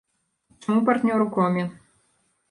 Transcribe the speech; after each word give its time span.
Чаму 0.63 0.79
партнёр 0.87 1.19
у 1.25 1.27
коме? 1.35 1.63